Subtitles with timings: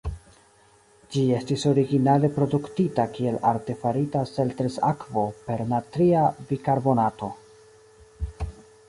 [1.15, 7.31] Ĝi estis originale produktita kiel artefarita Selters-akvo per natria bikarbonato.